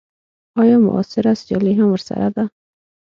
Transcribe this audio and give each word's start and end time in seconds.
ایا 0.61 0.77
معاصره 0.85 1.31
سیالي 1.41 1.73
هم 1.79 1.87
ورسره 1.91 2.27
ده. 2.35 2.43